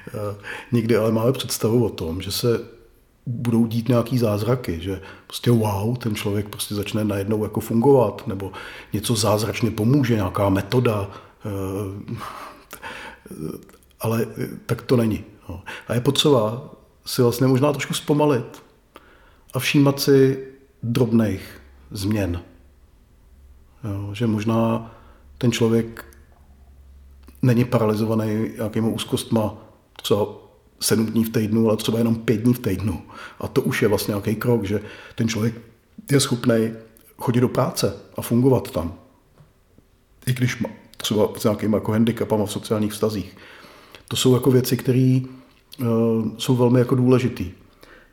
Eh, 0.07 0.35
nikdy 0.71 0.97
ale 0.97 1.11
máme 1.11 1.31
představu 1.31 1.85
o 1.85 1.89
tom, 1.89 2.21
že 2.21 2.31
se 2.31 2.73
budou 3.25 3.65
dít 3.65 3.89
nějaký 3.89 4.17
zázraky, 4.17 4.79
že 4.81 5.01
prostě 5.27 5.51
wow, 5.51 5.97
ten 5.97 6.15
člověk 6.15 6.49
prostě 6.49 6.75
začne 6.75 7.03
najednou 7.03 7.43
jako 7.43 7.59
fungovat, 7.59 8.27
nebo 8.27 8.51
něco 8.93 9.15
zázračně 9.15 9.71
pomůže, 9.71 10.15
nějaká 10.15 10.49
metoda, 10.49 11.09
eh, 11.45 12.15
ale 13.99 14.25
tak 14.65 14.81
to 14.81 14.97
není. 14.97 15.23
No. 15.49 15.63
A 15.87 15.93
je 15.93 16.01
potřeba 16.01 16.69
si 17.05 17.21
vlastně 17.21 17.47
možná 17.47 17.71
trošku 17.71 17.93
zpomalit 17.93 18.63
a 19.53 19.59
všímat 19.59 19.99
si 19.99 20.47
drobných 20.83 21.61
změn. 21.91 22.41
Že 24.13 24.27
možná 24.27 24.91
ten 25.37 25.51
člověk 25.51 26.05
není 27.41 27.65
paralizovaný 27.65 28.49
nějakýma 28.57 28.87
úzkostma, 28.87 29.55
třeba 30.01 30.25
sedm 30.83 31.05
dní 31.05 31.23
v 31.23 31.29
týdnu, 31.29 31.67
ale 31.67 31.77
třeba 31.77 31.97
jenom 31.97 32.15
pět 32.15 32.37
dní 32.37 32.53
v 32.53 32.59
týdnu. 32.59 33.01
A 33.39 33.47
to 33.47 33.61
už 33.61 33.81
je 33.81 33.87
vlastně 33.87 34.11
nějaký 34.11 34.35
krok, 34.35 34.63
že 34.63 34.81
ten 35.15 35.27
člověk 35.27 35.61
je 36.11 36.19
schopný 36.19 36.71
chodit 37.17 37.39
do 37.39 37.49
práce 37.49 37.95
a 38.17 38.21
fungovat 38.21 38.71
tam. 38.71 38.93
I 40.25 40.33
když 40.33 40.59
má 40.59 40.69
třeba 40.97 41.29
s 41.37 41.43
nějakými 41.43 41.75
jako 41.75 41.91
handicapama 41.91 42.45
v 42.45 42.51
sociálních 42.51 42.91
vztazích. 42.91 43.37
To 44.07 44.15
jsou 44.15 44.33
jako 44.33 44.51
věci, 44.51 44.77
které 44.77 45.19
jsou 46.37 46.55
velmi 46.55 46.79
jako 46.79 46.95
důležitý. 46.95 47.51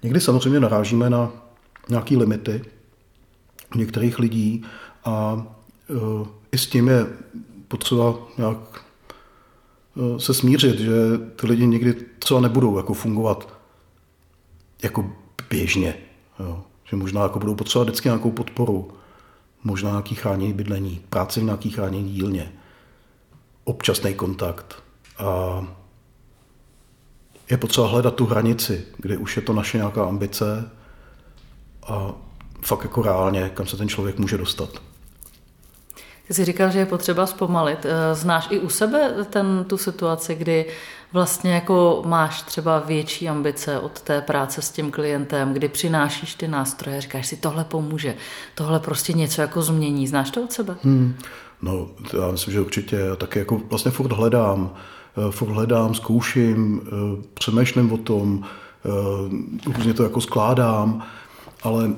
Někdy 0.02 0.20
samozřejmě 0.20 0.60
narážíme 0.60 1.10
na 1.10 1.32
nějaké 1.88 2.16
limity 2.16 2.64
některých 3.74 4.18
lidí 4.18 4.64
a 5.04 5.46
i 6.52 6.58
s 6.58 6.66
tím 6.66 6.88
je 6.88 7.06
potřeba 7.68 8.14
nějak 8.38 8.84
se 10.18 10.34
smířit, 10.34 10.78
že 10.78 10.92
ty 11.36 11.46
lidi 11.46 11.66
někdy 11.66 11.94
třeba 12.18 12.40
nebudou 12.40 12.76
jako 12.76 12.94
fungovat 12.94 13.54
jako 14.82 15.12
běžně. 15.50 15.94
Jo. 16.40 16.64
Že 16.84 16.96
možná 16.96 17.22
jako 17.22 17.38
budou 17.38 17.54
potřebovat 17.54 17.84
vždycky 17.84 18.08
nějakou 18.08 18.30
podporu, 18.30 18.90
možná 19.64 19.90
nějaký 19.90 20.14
chráněný 20.14 20.52
bydlení, 20.52 21.00
práce 21.10 21.40
v 21.40 21.44
nějaký 21.44 21.70
chráněný 21.70 22.12
dílně, 22.12 22.52
občasný 23.64 24.14
kontakt. 24.14 24.82
A 25.18 25.66
je 27.50 27.56
potřeba 27.56 27.88
hledat 27.88 28.14
tu 28.14 28.26
hranici, 28.26 28.84
kde 28.96 29.18
už 29.18 29.36
je 29.36 29.42
to 29.42 29.52
naše 29.52 29.78
nějaká 29.78 30.04
ambice 30.04 30.70
a 31.82 32.12
fakt 32.62 32.82
jako 32.82 33.02
reálně, 33.02 33.50
kam 33.54 33.66
se 33.66 33.76
ten 33.76 33.88
člověk 33.88 34.18
může 34.18 34.38
dostat. 34.38 34.82
Jsi 36.30 36.44
říkal, 36.44 36.70
že 36.70 36.78
je 36.78 36.86
potřeba 36.86 37.26
zpomalit. 37.26 37.86
Eh, 37.86 38.14
znáš 38.14 38.48
i 38.50 38.58
u 38.58 38.68
sebe 38.68 39.14
ten, 39.30 39.64
tu 39.66 39.76
situaci, 39.76 40.34
kdy 40.34 40.66
vlastně 41.12 41.52
jako 41.54 42.02
máš 42.06 42.42
třeba 42.42 42.78
větší 42.78 43.28
ambice 43.28 43.78
od 43.78 44.00
té 44.00 44.20
práce 44.20 44.62
s 44.62 44.70
tím 44.70 44.90
klientem, 44.90 45.52
kdy 45.52 45.68
přinášíš 45.68 46.34
ty 46.34 46.48
nástroje, 46.48 47.00
říkáš 47.00 47.26
si, 47.26 47.36
tohle 47.36 47.64
pomůže, 47.64 48.14
tohle 48.54 48.80
prostě 48.80 49.12
něco 49.12 49.40
jako 49.40 49.62
změní. 49.62 50.06
Znáš 50.08 50.30
to 50.30 50.42
od 50.42 50.52
sebe? 50.52 50.76
Hmm. 50.82 51.14
No, 51.62 51.88
já 52.20 52.30
myslím, 52.30 52.54
že 52.54 52.60
určitě. 52.60 52.96
Já 52.96 53.16
taky 53.16 53.38
jako 53.38 53.60
vlastně 53.70 53.90
furt 53.90 54.12
hledám, 54.12 54.74
eh, 55.28 55.32
furt 55.32 55.50
hledám, 55.50 55.94
zkouším, 55.94 56.80
eh, 56.86 56.90
přemýšlím 57.34 57.92
o 57.92 57.96
tom, 57.96 58.44
různě 59.66 59.94
to 59.94 60.02
jako 60.02 60.20
skládám, 60.20 61.02
ale 61.62 61.90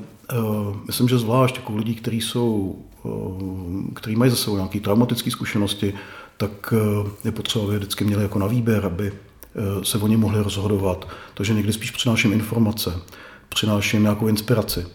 myslím, 0.86 1.08
že 1.08 1.18
zvlášť 1.18 1.56
jako 1.56 1.76
lidí, 1.76 1.94
kteří 1.94 2.20
jsou 2.20 2.82
Eh, 3.06 3.94
který 3.94 4.16
mají 4.16 4.30
za 4.30 4.36
sebou 4.36 4.56
nějaké 4.56 4.80
traumatické 4.80 5.30
zkušenosti, 5.30 5.94
tak 6.36 6.74
eh, 6.76 7.10
je 7.24 7.32
potřeba, 7.32 7.64
aby 7.64 7.76
vždycky 7.76 8.04
měli 8.04 8.22
jako 8.22 8.38
na 8.38 8.46
výběr, 8.46 8.86
aby 8.86 9.12
eh, 9.12 9.84
se 9.84 9.98
oni 9.98 10.16
mohli 10.16 10.42
rozhodovat. 10.42 11.08
Takže 11.34 11.54
někdy 11.54 11.72
spíš 11.72 11.90
přináším 11.90 12.32
informace, 12.32 13.00
přináším 13.48 14.02
nějakou 14.02 14.28
inspiraci. 14.28 14.86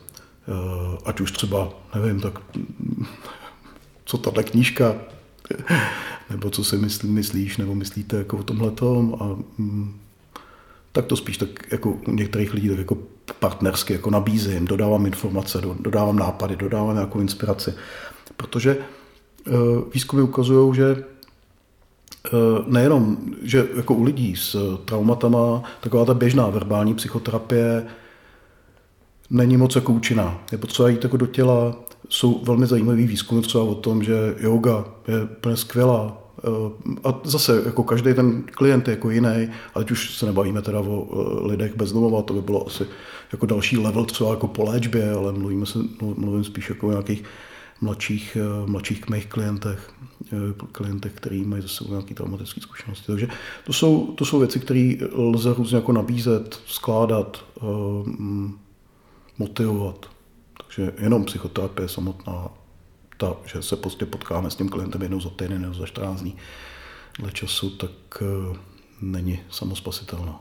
Ať 1.06 1.20
už 1.20 1.32
třeba, 1.32 1.70
nevím, 1.96 2.20
tak 2.20 2.40
co 4.06 4.18
tahle 4.18 4.44
knížka, 4.44 4.96
nebo 6.30 6.50
co 6.50 6.64
si 6.64 6.78
myslí, 6.78 7.10
myslíš, 7.10 7.58
nebo 7.58 7.76
myslíte 7.76 8.18
jako 8.18 8.38
o 8.38 8.44
tomhle 8.44 8.72
tom 8.72 9.18
a 9.20 9.26
mm, 9.58 10.00
tak 10.98 11.06
to 11.06 11.16
spíš 11.16 11.38
tak 11.38 11.72
jako 11.72 11.90
u 12.08 12.12
některých 12.12 12.54
lidí 12.54 12.70
tak 12.70 12.78
jako 12.78 12.98
partnersky 13.40 13.94
jako 13.94 14.10
nabízím, 14.10 14.66
dodávám 14.66 15.06
informace, 15.06 15.62
dodávám 15.80 16.16
nápady, 16.16 16.56
dodávám 16.56 16.96
nějakou 16.96 17.20
inspiraci. 17.20 17.74
Protože 18.38 18.78
eh, 19.48 19.52
výzkumy 19.94 20.22
ukazují, 20.22 20.76
že 20.76 21.04
eh, 22.26 22.30
nejenom, 22.68 23.18
že 23.42 23.68
jako 23.76 23.94
u 23.94 24.04
lidí 24.04 24.36
s 24.36 24.78
traumatama 24.86 25.64
taková 25.82 26.06
ta 26.06 26.14
běžná 26.14 26.50
verbální 26.50 26.94
psychoterapie 26.94 27.86
není 29.30 29.58
moc 29.58 29.76
jako 29.76 29.94
účinná. 29.94 30.40
Je 30.52 30.58
potřeba 30.58 30.90
jít 30.90 31.04
jako 31.04 31.18
do 31.18 31.26
těla. 31.26 31.76
Jsou 32.10 32.44
velmi 32.44 32.66
zajímavý 32.68 33.08
výzkumy 33.08 33.42
třeba 33.42 33.64
o 33.64 33.76
tom, 33.76 34.04
že 34.04 34.36
yoga 34.40 34.86
je 35.08 35.24
úplně 35.24 35.58
skvělá 35.58 36.18
Eh, 36.18 36.27
a 37.04 37.22
zase 37.24 37.62
jako 37.66 37.84
každý 37.84 38.14
ten 38.14 38.44
klient 38.44 38.88
je 38.88 38.92
jako 38.92 39.10
jiný, 39.10 39.50
teď 39.78 39.92
už 39.92 40.16
se 40.16 40.26
nebavíme 40.26 40.62
teda 40.62 40.80
o 40.80 41.08
eh, 41.12 41.48
lidech 41.48 41.76
bez 41.76 41.92
domova, 41.92 42.22
to 42.22 42.34
by 42.34 42.42
bylo 42.42 42.68
asi 42.68 42.86
jako 43.32 43.46
další 43.46 43.78
level 43.78 44.06
třeba 44.06 44.30
jako 44.30 44.48
po 44.48 44.64
léčbě, 44.64 45.12
ale 45.12 45.34
mluvíme 45.34 45.66
se, 45.66 45.80
mluvím 46.02 46.44
spíš 46.44 46.70
jako 46.70 46.88
o 46.88 46.92
nějakých 46.92 47.24
mladších, 47.82 48.38
eh, 48.42 48.70
mladších 48.70 49.10
mých 49.10 49.26
klientech, 49.26 49.92
klientech, 50.72 51.14
který 51.14 51.44
mají 51.44 51.62
zase 51.62 51.84
nějaké 51.90 52.14
traumatické 52.14 52.62
zkušenosti. 52.62 53.08
Takže 53.08 53.28
to 53.66 53.74
jsou, 53.74 54.08
to 54.08 54.26
jsou 54.26 54.40
věci, 54.40 54.60
které 54.60 54.96
lze 55.12 55.54
různě 55.54 55.76
jako 55.76 55.92
nabízet, 55.92 56.62
skládat, 56.66 57.46
motivovat. 59.38 60.06
Takže 60.58 60.94
jenom 61.00 61.26
psychoterapie 61.26 61.88
samotná 61.88 62.50
ta, 63.18 63.36
že 63.46 63.62
se 63.62 63.76
prostě 63.76 64.06
potkáme 64.06 64.52
s 64.52 64.56
tím 64.56 64.70
klientem 64.70 65.02
jednou 65.02 65.20
za 65.20 65.30
týden 65.30 65.62
nebo 65.62 65.74
za 65.74 65.86
14 65.86 66.22
dní 66.22 66.38
dle 67.20 67.32
času, 67.32 67.70
tak 67.70 67.92
uh, 68.22 68.58
není 69.02 69.40
samospasitelná. 69.50 70.40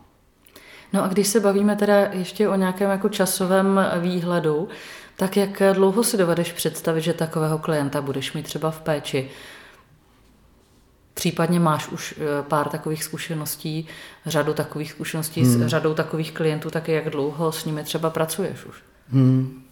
No 0.93 1.05
a 1.05 1.09
když 1.09 1.29
se 1.29 1.41
bavíme 1.41 1.77
teda 1.77 1.99
ještě 1.99 2.49
o 2.49 2.55
nějakém 2.55 2.91
jako 2.91 3.09
časovém 3.09 3.81
výhledu, 4.01 4.69
tak 5.17 5.37
jak 5.37 5.63
dlouho 5.73 6.05
si 6.05 6.17
dovedeš 6.17 6.53
představit, 6.53 7.01
že 7.01 7.13
takového 7.13 7.59
klienta 7.59 8.03
budeš 8.03 8.33
mít 8.33 8.43
třeba 8.43 8.71
v 8.71 8.81
péči? 8.81 9.31
Případně 11.15 11.61
máš 11.61 11.89
už 11.89 12.15
eh, 12.19 12.43
pár 12.43 12.69
takových 12.69 13.05
zkušeností, 13.05 13.87
řadu 14.27 14.55
takových 14.55 14.91
zkušeností 14.91 15.43
hmm. 15.43 15.53
s 15.53 15.67
řadou 15.67 15.95
takových 15.95 16.33
klientů, 16.33 16.71
tak 16.71 16.89
jak 16.89 17.11
dlouho 17.11 17.53
s 17.53 17.65
nimi 17.65 17.85
třeba 17.85 18.11
pracuješ 18.11 18.65
už? 18.65 18.77
Hmm. 19.09 19.66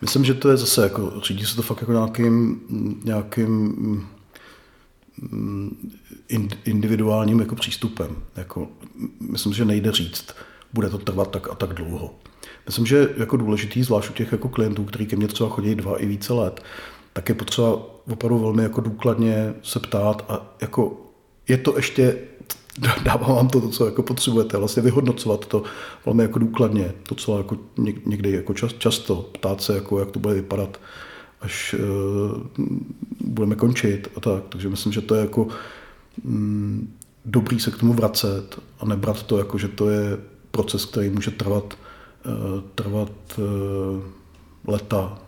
Myslím, 0.00 0.24
že 0.24 0.34
to 0.34 0.50
je 0.50 0.56
zase 0.56 0.82
jako, 0.82 1.12
řídí 1.22 1.44
se 1.44 1.56
to 1.56 1.62
fakt 1.62 1.80
jako 1.80 1.92
nějakým, 1.92 2.60
nějakým 3.04 3.50
mm, 5.30 5.90
individuálním 6.64 7.40
jako 7.40 7.54
přístupem. 7.54 8.16
Jako, 8.36 8.68
myslím, 9.20 9.52
že 9.52 9.64
nejde 9.64 9.92
říct, 9.92 10.34
bude 10.72 10.90
to 10.90 10.98
trvat 10.98 11.30
tak 11.30 11.48
a 11.50 11.54
tak 11.54 11.74
dlouho. 11.74 12.14
Myslím, 12.66 12.86
že 12.86 13.08
jako 13.16 13.36
důležitý, 13.36 13.82
zvlášť 13.82 14.10
u 14.10 14.12
těch 14.12 14.32
jako 14.32 14.48
klientů, 14.48 14.84
kteří 14.84 15.06
ke 15.06 15.16
mně 15.16 15.28
třeba 15.28 15.50
chodí 15.50 15.74
dva 15.74 15.96
i 15.96 16.06
více 16.06 16.32
let, 16.32 16.62
tak 17.12 17.28
je 17.28 17.34
potřeba 17.34 17.72
opravdu 18.12 18.38
velmi 18.38 18.62
jako 18.62 18.80
důkladně 18.80 19.54
se 19.62 19.80
ptát 19.80 20.24
a 20.28 20.56
jako 20.60 21.03
je 21.48 21.56
to 21.56 21.76
ještě 21.76 22.18
dávám 23.04 23.36
vám 23.36 23.48
to, 23.48 23.60
to, 23.60 23.68
co 23.68 23.86
jako 23.86 24.02
potřebujete, 24.02 24.58
vlastně 24.58 24.82
vyhodnocovat 24.82 25.46
to 25.46 25.62
velmi 26.06 26.22
jako 26.22 26.38
důkladně, 26.38 26.92
to, 27.02 27.14
co 27.14 27.38
jako 27.38 27.56
někdy 28.06 28.32
jako 28.32 28.54
čas, 28.54 28.72
často, 28.78 29.16
ptát 29.16 29.62
se, 29.62 29.74
jako, 29.74 30.00
jak 30.00 30.10
to 30.10 30.18
bude 30.18 30.34
vypadat, 30.34 30.80
až 31.40 31.74
uh, 31.74 32.42
budeme 33.20 33.54
končit 33.54 34.08
a 34.16 34.20
tak. 34.20 34.42
Takže 34.48 34.68
myslím, 34.68 34.92
že 34.92 35.00
to 35.00 35.14
je 35.14 35.20
jako 35.20 35.48
mm, 36.24 36.94
dobrý 37.24 37.60
se 37.60 37.70
k 37.70 37.78
tomu 37.78 37.92
vracet 37.92 38.58
a 38.80 38.84
nebrat 38.84 39.22
to 39.22 39.38
jako, 39.38 39.58
že 39.58 39.68
to 39.68 39.90
je 39.90 40.18
proces, 40.50 40.84
který 40.84 41.10
může 41.10 41.30
trvat, 41.30 41.74
uh, 42.26 42.60
trvat 42.74 43.12
uh, 43.38 44.02
leta. 44.66 45.18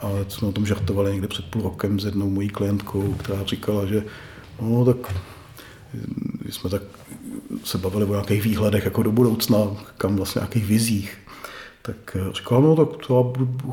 Ale 0.00 0.24
jsme 0.28 0.48
o 0.48 0.52
tom 0.52 0.66
žartovali 0.66 1.12
někde 1.12 1.28
před 1.28 1.44
půl 1.44 1.62
rokem 1.62 2.00
s 2.00 2.04
jednou 2.04 2.30
mojí 2.30 2.48
klientkou, 2.48 3.14
která 3.14 3.44
říkala, 3.44 3.86
že 3.86 4.04
no 4.60 4.84
tak 4.84 5.14
jsme 6.50 6.70
tak 6.70 6.82
se 7.64 7.78
bavili 7.78 8.04
o 8.04 8.10
nějakých 8.10 8.42
výhledech 8.42 8.84
jako 8.84 9.02
do 9.02 9.12
budoucna, 9.12 9.58
kam 9.98 10.16
vlastně 10.16 10.40
nějakých 10.40 10.66
vizích, 10.66 11.18
tak 11.82 12.16
eh, 12.16 12.32
říkal, 12.32 12.62
no 12.62 12.76
tak 12.76 13.06
to 13.06 13.16
já 13.16 13.22
budu 13.22 13.72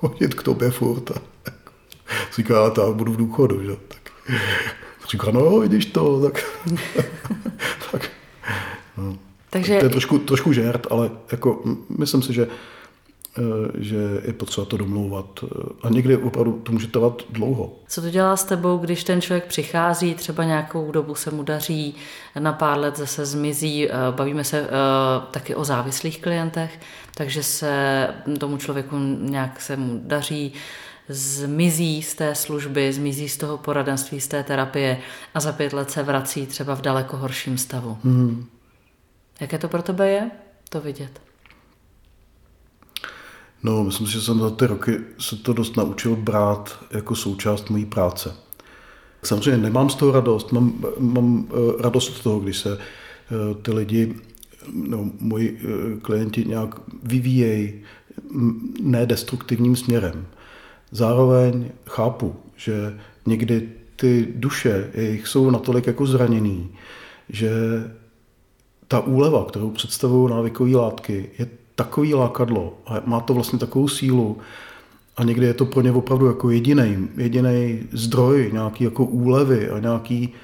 chodit 0.00 0.34
k 0.34 0.42
tobě 0.42 0.70
furt. 0.70 1.10
A 1.10 1.14
říká, 2.36 2.70
to 2.70 2.86
já 2.86 2.92
budu 2.92 3.12
v 3.12 3.16
důchodu, 3.16 3.62
že? 3.64 3.76
Tak 3.88 4.12
říká, 5.10 5.30
no 5.30 5.60
vidíš 5.60 5.86
to, 5.86 6.20
tak, 6.20 6.44
tak 7.92 8.10
no. 8.96 9.18
Takže... 9.50 9.78
To 9.78 9.84
je 9.84 9.90
trošku, 9.90 10.18
trošku 10.18 10.52
žert, 10.52 10.86
ale 10.90 11.10
jako 11.32 11.62
myslím 11.98 12.22
si, 12.22 12.32
že 12.32 12.48
že 13.78 13.96
je 14.26 14.32
potřeba 14.32 14.64
to 14.64 14.76
domlouvat. 14.76 15.44
Eh, 15.44 15.48
a 15.82 15.88
někdy 15.88 16.16
opravdu 16.16 16.52
to 16.52 16.72
může 16.72 16.86
trvat 16.86 17.22
dlouho. 17.30 17.72
Co 17.88 18.02
to 18.02 18.10
dělá 18.10 18.36
s 18.36 18.44
tebou, 18.44 18.78
když 18.78 19.04
ten 19.04 19.20
člověk 19.20 19.44
přichází, 19.44 20.14
třeba 20.14 20.44
nějakou 20.44 20.92
dobu 20.92 21.14
se 21.14 21.30
mu 21.30 21.42
daří, 21.42 21.94
na 22.38 22.52
pár 22.52 22.78
let 22.78 22.96
zase 22.96 23.26
zmizí, 23.26 23.88
eh, 23.88 23.92
bavíme 24.10 24.44
se 24.44 24.68
taky 25.30 25.54
o 25.54 25.64
závislých 25.64 26.20
klientech, 26.20 26.80
takže 27.14 27.42
se 27.42 28.06
tomu 28.38 28.56
člověku 28.56 28.98
nějak 29.20 29.60
se 29.60 29.76
mu 29.76 30.00
daří, 30.04 30.52
zmizí 31.08 32.02
z 32.02 32.14
té 32.14 32.34
služby, 32.34 32.92
zmizí 32.92 33.28
z 33.28 33.36
toho 33.36 33.58
poradenství, 33.58 34.20
z 34.20 34.28
té 34.28 34.42
terapie 34.42 34.98
a 35.34 35.40
za 35.40 35.52
pět 35.52 35.72
let 35.72 35.90
se 35.90 36.02
vrací 36.02 36.46
třeba 36.46 36.74
v 36.74 36.82
daleko 36.82 37.16
horším 37.16 37.58
stavu. 37.58 37.98
Hmm. 38.04 38.46
Jaké 39.40 39.58
to 39.58 39.68
pro 39.68 39.82
tebe 39.82 40.10
je, 40.10 40.30
to 40.68 40.80
vidět? 40.80 41.29
No, 43.62 43.84
myslím 43.84 44.06
si, 44.06 44.12
že 44.12 44.20
jsem 44.20 44.38
za 44.38 44.50
ty 44.50 44.66
roky 44.66 45.00
se 45.18 45.36
to 45.36 45.52
dost 45.52 45.76
naučil 45.76 46.16
brát 46.16 46.84
jako 46.90 47.14
součást 47.14 47.70
mojí 47.70 47.86
práce. 47.86 48.36
Samozřejmě 49.22 49.62
nemám 49.62 49.90
z 49.90 49.94
toho 49.94 50.12
radost, 50.12 50.52
mám, 50.52 50.84
mám 50.98 51.48
eh, 51.50 51.82
radost 51.82 52.16
z 52.16 52.20
toho, 52.20 52.40
když 52.40 52.56
se 52.56 52.78
eh, 52.78 53.54
ty 53.62 53.72
lidi, 53.72 54.14
no, 54.72 55.10
moji 55.20 55.60
eh, 55.60 56.00
klienti 56.00 56.44
nějak 56.44 56.74
vyvíjejí 57.02 57.72
nedestruktivním 58.82 59.76
směrem. 59.76 60.26
Zároveň 60.90 61.70
chápu, 61.86 62.36
že 62.56 62.98
někdy 63.26 63.68
ty 63.96 64.28
duše 64.34 64.90
jejich 64.94 65.28
jsou 65.28 65.50
natolik 65.50 65.86
jako 65.86 66.06
zraněný, 66.06 66.70
že 67.28 67.50
ta 68.88 69.00
úleva, 69.00 69.44
kterou 69.44 69.70
představují 69.70 70.30
návykové 70.30 70.76
látky, 70.76 71.30
je 71.38 71.59
takový 71.82 72.14
lákadlo 72.14 72.74
a 72.86 73.00
má 73.04 73.20
to 73.20 73.34
vlastně 73.34 73.58
takovou 73.58 73.88
sílu 73.88 74.38
a 75.16 75.24
někdy 75.24 75.46
je 75.46 75.54
to 75.54 75.64
pro 75.64 75.80
ně 75.80 75.92
opravdu 75.92 76.26
jako 76.26 76.50
jediný, 76.50 77.08
jediný 77.16 77.80
zdroj 77.92 78.50
nějaký 78.52 78.84
jako 78.84 79.04
úlevy 79.04 79.70
a 79.70 79.78
nějaký 79.78 80.34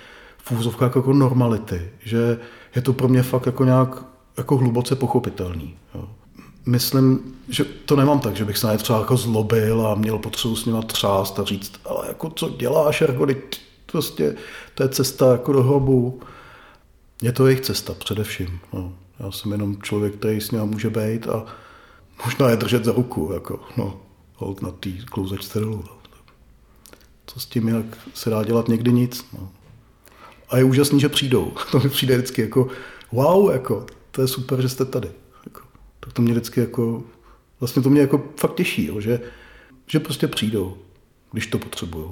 úzovkách 0.58 0.96
jako 0.96 1.12
normality, 1.12 1.90
že 2.04 2.38
je 2.76 2.82
to 2.82 2.92
pro 2.92 3.08
mě 3.08 3.22
fakt 3.22 3.46
jako 3.46 3.64
nějak 3.64 4.04
jako 4.36 4.56
hluboce 4.56 4.96
pochopitelný. 4.96 5.74
Jo. 5.94 6.08
Myslím, 6.66 7.20
že 7.48 7.64
to 7.64 7.96
nemám 7.96 8.20
tak, 8.20 8.36
že 8.36 8.44
bych 8.44 8.58
se 8.58 8.66
na 8.66 8.76
třeba 8.76 8.98
jako 8.98 9.16
zlobil 9.16 9.86
a 9.86 9.94
měl 9.94 10.18
potřebu 10.18 10.56
s 10.56 10.66
nima 10.66 10.82
třást 10.82 11.38
a 11.38 11.44
říct, 11.44 11.72
ale 11.84 12.08
jako 12.08 12.30
co 12.30 12.48
děláš, 12.48 13.00
jako 13.00 13.26
prostě 13.86 14.34
to 14.74 14.82
je 14.82 14.88
cesta 14.88 15.32
jako 15.32 15.52
do 15.52 15.62
hrobu. 15.62 16.20
Je 17.22 17.32
to 17.32 17.46
jejich 17.46 17.60
cesta 17.60 17.94
především. 17.94 18.58
No. 18.72 18.92
Já 19.18 19.30
jsem 19.30 19.52
jenom 19.52 19.82
člověk, 19.82 20.14
který 20.14 20.40
s 20.40 20.50
ním 20.50 20.60
může 20.60 20.90
být 20.90 21.28
a 21.28 21.46
možná 22.24 22.50
je 22.50 22.56
držet 22.56 22.84
za 22.84 22.92
ruku, 22.92 23.30
jako, 23.32 23.60
no, 23.76 24.00
hold 24.34 24.62
na 24.62 24.70
té 24.70 24.90
klouzačce 24.90 25.60
dolů. 25.60 25.84
No. 25.86 25.96
Co 27.26 27.40
s 27.40 27.46
tím, 27.46 27.68
jak 27.68 27.86
se 28.14 28.30
dá 28.30 28.44
dělat 28.44 28.68
někdy 28.68 28.92
nic. 28.92 29.26
No. 29.32 29.48
A 30.48 30.58
je 30.58 30.64
úžasný, 30.64 31.00
že 31.00 31.08
přijdou. 31.08 31.52
To 31.70 31.80
mi 31.80 31.88
přijde 31.88 32.16
vždycky 32.16 32.42
jako, 32.42 32.68
wow, 33.12 33.52
jako, 33.52 33.86
to 34.10 34.22
je 34.22 34.28
super, 34.28 34.62
že 34.62 34.68
jste 34.68 34.84
tady. 34.84 35.08
Jako, 35.44 35.60
tak 36.00 36.12
to 36.12 36.22
mě 36.22 36.32
vždycky 36.32 36.60
jako, 36.60 37.02
vlastně 37.60 37.82
to 37.82 37.90
mě 37.90 38.00
jako 38.00 38.22
fakt 38.36 38.54
těší, 38.54 38.86
jo, 38.86 39.00
že, 39.00 39.20
že 39.86 40.00
prostě 40.00 40.28
přijdou, 40.28 40.76
když 41.32 41.46
to 41.46 41.58
potřebují. 41.58 42.06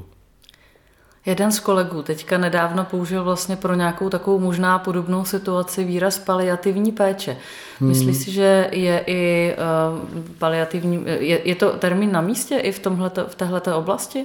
Jeden 1.26 1.52
z 1.52 1.61
kolegů 1.61 2.02
teďka 2.02 2.38
nedávno 2.38 2.85
použil 2.85 3.25
vlastně 3.25 3.57
pro 3.57 3.75
nějakou 3.75 4.09
takovou 4.09 4.38
možná 4.38 4.78
podobnou 4.78 5.25
situaci 5.25 5.85
výraz 5.85 6.19
paliativní 6.19 6.93
péče. 6.93 7.37
Hmm. 7.81 7.88
Myslíš 7.88 8.16
si, 8.16 8.31
že 8.31 8.69
je 8.73 9.04
i 9.07 9.54
uh, 9.54 10.23
paliativní, 10.38 11.04
je, 11.07 11.49
je 11.49 11.54
to 11.54 11.71
termín 11.71 12.12
na 12.12 12.21
místě 12.21 12.57
i 12.57 12.73
v, 12.73 12.78
tomhleto, 12.78 13.26
v 13.28 13.35
téhleté 13.35 13.75
oblasti? 13.75 14.25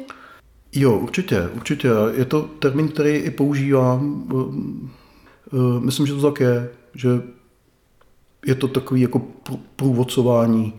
Jo, 0.71 0.97
určitě, 0.97 1.49
určitě. 1.55 1.89
Je 2.17 2.25
to 2.25 2.41
termín, 2.41 2.87
který 2.87 3.15
i 3.15 3.31
používám. 3.31 4.23
Uh, 5.51 5.79
myslím, 5.79 6.07
že 6.07 6.13
to 6.13 6.31
tak 6.31 6.39
je, 6.39 6.69
že 6.95 7.09
je 8.45 8.55
to 8.55 8.67
takový 8.67 9.01
jako 9.01 9.21
průvodcování. 9.75 10.73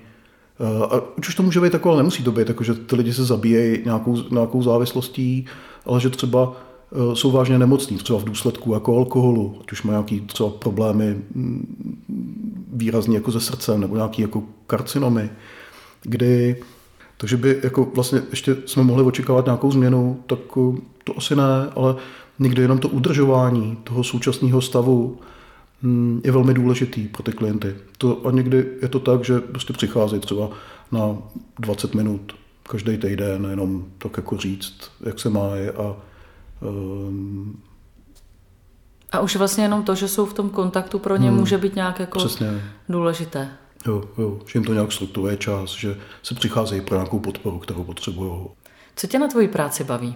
A 0.91 1.19
už 1.19 1.35
to 1.35 1.43
může 1.43 1.61
být 1.61 1.73
takové, 1.73 1.93
ale 1.93 2.03
nemusí 2.03 2.25
to 2.25 2.33
být, 2.33 2.49
jako, 2.49 2.65
že 2.65 2.75
ty 2.75 2.97
lidi 2.97 3.15
se 3.15 3.25
zabíjejí 3.25 3.83
nějakou, 3.85 4.17
nějakou 4.31 4.63
závislostí, 4.63 5.47
ale 5.87 6.01
že 6.01 6.11
třeba 6.11 6.53
eh, 6.93 7.17
jsou 7.17 7.31
vážně 7.31 7.59
nemocní, 7.59 7.97
třeba 7.97 8.19
v 8.19 8.25
důsledku 8.25 8.75
jako 8.75 8.97
alkoholu, 8.97 9.57
ať 9.61 9.73
už 9.73 9.83
mají 9.83 9.93
nějaké 9.93 10.27
třeba 10.33 10.51
problémy 10.51 11.17
mm, 11.35 12.05
výrazně 12.73 13.17
jako 13.17 13.33
se 13.33 13.41
srdcem 13.41 13.81
nebo 13.81 13.97
nějaké 13.97 14.23
jako 14.23 14.43
karcinomy, 14.67 15.31
kdy 16.03 16.57
takže 17.21 17.37
by 17.37 17.61
jako 17.63 17.89
vlastně 17.95 18.23
ještě 18.31 18.57
jsme 18.67 18.83
mohli 18.83 19.05
očekávat 19.05 19.45
nějakou 19.45 19.71
změnu, 19.71 20.23
tak 20.27 20.39
eh, 20.57 20.81
to 21.05 21.19
asi 21.19 21.37
ne, 21.37 21.71
ale 21.77 21.97
někdy 22.39 22.63
jenom 22.63 22.79
to 22.79 22.89
udržování 22.89 23.79
toho 23.85 24.05
současného 24.05 24.61
stavu 24.61 25.19
mm, 25.83 26.21
je 26.25 26.33
velmi 26.33 26.55
důležitý 26.55 27.09
pro 27.09 27.23
ty 27.23 27.33
klienty. 27.33 27.75
To, 27.99 28.27
a 28.27 28.31
někdy 28.31 28.67
je 28.83 28.89
to 28.89 28.99
tak, 28.99 29.25
že 29.25 29.41
prostě 29.41 29.73
přicházejí 29.73 30.21
třeba 30.21 30.49
na 30.93 31.17
20 31.59 31.95
minut 31.95 32.33
každý 32.71 32.99
týden 32.99 33.47
jenom 33.51 33.85
tak 33.99 34.17
jako 34.17 34.37
říct, 34.37 34.91
jak 35.01 35.21
se 35.21 35.31
má 35.31 35.49
a 35.77 35.97
um, 36.61 37.63
a 39.13 39.21
už 39.21 39.37
vlastně 39.37 39.65
jenom 39.65 39.83
to, 39.83 39.95
že 39.95 40.09
jsou 40.09 40.27
v 40.27 40.35
tom 40.35 40.51
kontaktu 40.51 40.99
pro 40.99 41.17
ně 41.17 41.29
hmm, 41.29 41.39
může 41.39 41.59
být 41.59 41.77
nějak 41.77 42.01
jako 42.01 42.19
přesně. 42.19 42.63
důležité. 42.89 43.51
Jo, 43.87 44.05
jo, 44.19 44.39
že 44.47 44.59
jim 44.59 44.65
to 44.65 44.75
nějak 44.75 44.93
strukturuje 44.93 45.37
čas, 45.37 45.71
že 45.71 45.97
se 46.23 46.35
přicházejí 46.35 46.81
pro 46.81 46.97
nějakou 46.97 47.19
podporu, 47.19 47.59
kterou 47.59 47.85
potřebují. 47.85 48.47
Co 48.97 49.07
tě 49.07 49.19
na 49.19 49.29
tvoji 49.29 49.49
práci 49.49 49.85
baví? 49.85 50.15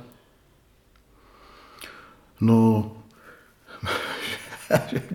No, 2.41 2.93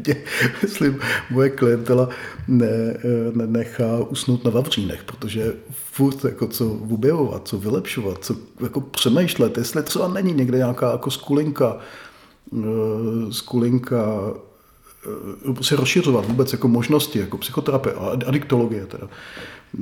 že 0.05 0.15
myslím, 0.63 0.99
moje 1.29 1.49
klientela 1.49 2.09
ne, 2.47 2.97
ne, 3.33 3.47
nechá 3.47 3.97
usnout 3.97 4.43
na 4.43 4.51
vavřínech, 4.51 5.03
protože 5.03 5.53
furt 5.71 6.25
jako 6.25 6.47
co 6.47 6.71
objevovat, 6.71 7.47
co 7.47 7.57
vylepšovat, 7.57 8.25
co 8.25 8.35
jako 8.63 8.81
přemýšlet, 8.81 9.57
jestli 9.57 9.83
třeba 9.83 10.07
není 10.07 10.33
někde 10.33 10.57
nějaká 10.57 10.91
jako 10.91 11.11
skulinka, 11.11 11.77
eh, 12.53 13.31
skulinka 13.31 14.33
se 15.03 15.53
prostě 15.53 15.75
rozšiřovat 15.75 16.25
vůbec 16.25 16.51
jako 16.51 16.67
možnosti, 16.67 17.19
jako 17.19 17.37
psychoterapie 17.37 17.95
a 17.95 18.09
adiktologie 18.27 18.85
teda, 18.85 19.07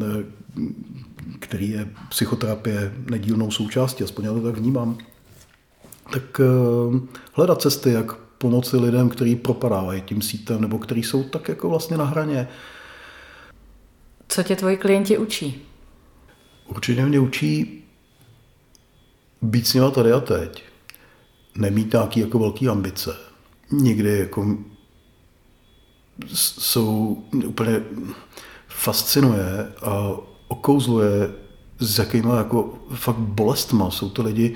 eh, 0.01 0.23
který 1.39 1.69
je 1.69 1.89
psychoterapie 2.09 2.93
nedílnou 3.09 3.51
součástí, 3.51 4.03
aspoň 4.03 4.25
já 4.25 4.33
to 4.33 4.41
tak 4.41 4.57
vnímám, 4.57 4.97
tak 6.13 6.41
eh, 6.41 6.99
hledat 7.33 7.61
cesty, 7.61 7.91
jak 7.91 8.15
pomoci 8.37 8.77
lidem, 8.77 9.09
kteří 9.09 9.35
propadávají 9.35 10.01
tím 10.01 10.21
sítem 10.21 10.61
nebo 10.61 10.79
kteří 10.79 11.03
jsou 11.03 11.23
tak 11.23 11.47
jako 11.49 11.69
vlastně 11.69 11.97
na 11.97 12.05
hraně. 12.05 12.47
Co 14.27 14.43
tě 14.43 14.55
tvoji 14.55 14.77
klienti 14.77 15.17
učí? 15.17 15.61
Určitě 16.67 17.05
mě 17.05 17.19
učí 17.19 17.83
být 19.41 19.67
s 19.67 19.73
nimi 19.73 19.91
tady 19.91 20.11
a 20.11 20.19
teď. 20.19 20.63
Nemít 21.55 21.93
nějaký 21.93 22.19
jako 22.19 22.39
velký 22.39 22.69
ambice. 22.69 23.17
Někdy 23.71 24.19
jako 24.19 24.57
jsou 26.33 27.23
úplně 27.45 27.81
fascinuje 28.67 29.71
a 29.81 30.11
okouzluje, 30.47 31.31
s 31.79 31.99
jakýma 31.99 32.37
jako 32.37 32.73
fakt 32.93 33.17
bolestma 33.17 33.91
jsou 33.91 34.09
to 34.09 34.23
lidi, 34.23 34.55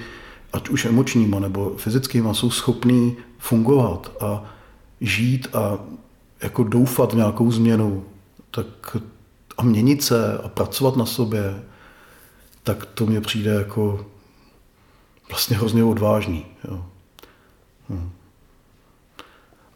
ať 0.53 0.69
už 0.69 0.85
emočníma 0.85 1.39
nebo 1.39 1.75
fyzickýma, 1.77 2.33
jsou 2.33 2.51
schopní 2.51 3.17
fungovat 3.37 4.11
a 4.19 4.43
žít 5.01 5.47
a 5.55 5.79
jako 6.41 6.63
doufat 6.63 7.13
v 7.13 7.15
nějakou 7.15 7.51
změnu, 7.51 8.05
tak 8.51 8.97
a 9.57 9.63
měnit 9.63 10.03
se 10.03 10.37
a 10.37 10.47
pracovat 10.47 10.95
na 10.95 11.05
sobě, 11.05 11.63
tak 12.63 12.85
to 12.85 13.05
mně 13.05 13.21
přijde 13.21 13.51
jako 13.51 14.05
vlastně 15.29 15.57
hrozně 15.57 15.83
odvážný. 15.83 16.45
Jo. 16.67 16.85
Hm. 17.89 18.11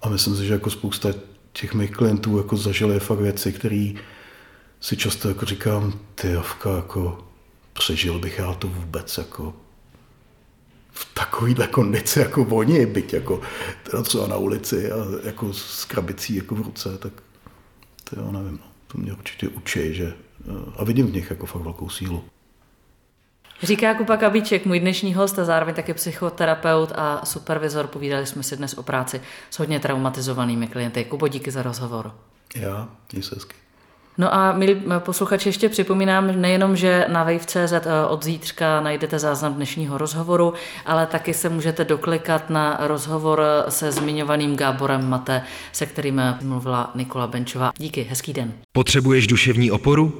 A 0.01 0.09
myslím 0.09 0.35
si, 0.35 0.45
že 0.45 0.53
jako 0.53 0.69
spousta 0.69 1.09
těch 1.53 1.73
mých 1.73 1.91
klientů 1.91 2.37
jako 2.37 2.57
zažili 2.57 2.99
fakt 2.99 3.19
věci, 3.19 3.53
které 3.53 3.93
si 4.79 4.97
často 4.97 5.29
jako 5.29 5.45
říkám, 5.45 5.93
ty 6.15 6.31
Javka, 6.31 6.75
jako 6.75 7.25
přežil 7.73 8.19
bych 8.19 8.37
já 8.37 8.53
to 8.53 8.67
vůbec, 8.67 9.17
jako 9.17 9.53
v 10.95 11.13
takovýhle 11.13 11.67
kondici 11.67 12.19
jako 12.19 12.41
oni, 12.41 12.85
byť 12.85 13.13
jako 13.13 13.41
teda 13.83 14.03
třeba 14.03 14.27
na 14.27 14.37
ulici 14.37 14.91
a 14.91 14.95
jako 15.23 15.53
s 15.53 15.85
krabicí 15.85 16.35
jako 16.35 16.55
v 16.55 16.61
ruce, 16.61 16.97
tak 16.97 17.13
to 18.03 18.19
já 18.19 18.31
nevím, 18.31 18.59
no. 18.61 18.67
to 18.87 18.97
mě 18.97 19.13
určitě 19.13 19.47
učí, 19.47 19.93
že 19.93 20.13
a 20.77 20.83
vidím 20.83 21.07
v 21.07 21.13
nich 21.13 21.29
jako 21.29 21.45
fakt 21.45 21.61
velkou 21.61 21.89
sílu. 21.89 22.23
Říká 23.63 23.93
Kuba 23.93 24.17
Kabíček, 24.17 24.65
můj 24.65 24.79
dnešní 24.79 25.13
host 25.13 25.39
a 25.39 25.45
zároveň 25.45 25.75
taky 25.75 25.93
psychoterapeut 25.93 26.91
a 26.95 27.25
supervizor. 27.25 27.87
Povídali 27.87 28.25
jsme 28.25 28.43
si 28.43 28.57
dnes 28.57 28.73
o 28.73 28.83
práci 28.83 29.21
s 29.49 29.59
hodně 29.59 29.79
traumatizovanými 29.79 30.67
klienty. 30.67 31.05
Kubo, 31.05 31.27
díky 31.27 31.51
za 31.51 31.63
rozhovor. 31.63 32.11
Já, 32.55 32.89
se 33.21 33.35
hezky. 33.35 33.55
No 34.17 34.33
a 34.33 34.53
milí 34.53 34.75
posluchači, 34.99 35.49
ještě 35.49 35.69
připomínám 35.69 36.41
nejenom, 36.41 36.75
že 36.75 37.05
na 37.07 37.23
Wave.cz 37.23 37.73
eh, 37.73 37.81
od 38.09 38.23
zítřka 38.23 38.81
najdete 38.81 39.19
záznam 39.19 39.53
dnešního 39.53 39.97
rozhovoru, 39.97 40.53
ale 40.85 41.05
taky 41.05 41.33
se 41.33 41.49
můžete 41.49 41.85
doklikat 41.85 42.49
na 42.49 42.77
rozhovor 42.81 43.43
se 43.69 43.91
zmiňovaným 43.91 44.55
Gáborem 44.55 45.09
Mate, 45.09 45.41
se 45.71 45.85
kterým 45.85 46.21
mluvila 46.41 46.91
Nikola 46.95 47.27
Benčová. 47.27 47.71
Díky, 47.77 48.01
hezký 48.09 48.33
den. 48.33 48.53
Potřebuješ 48.71 49.27
duševní 49.27 49.71
oporu? 49.71 50.13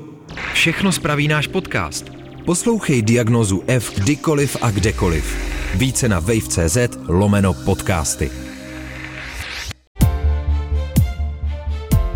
Všechno 0.53 0.91
spraví 0.91 1.27
náš 1.27 1.47
podcast. 1.47 2.05
Poslouchej 2.45 3.01
diagnozu 3.01 3.63
F 3.67 3.99
kdykoliv 3.99 4.57
a 4.61 4.71
kdekoliv. 4.71 5.37
Více 5.75 6.09
na 6.09 6.19
wave.cz 6.19 6.77
lomeno 7.07 7.53
podcasty. 7.53 8.54